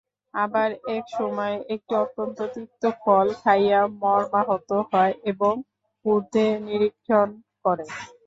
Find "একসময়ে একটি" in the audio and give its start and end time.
0.95-1.93